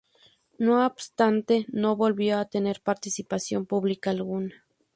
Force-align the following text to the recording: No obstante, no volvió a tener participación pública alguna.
No 0.57 0.83
obstante, 0.83 1.67
no 1.69 1.95
volvió 1.95 2.39
a 2.39 2.45
tener 2.45 2.81
participación 2.81 3.67
pública 3.67 4.09
alguna. 4.09 4.65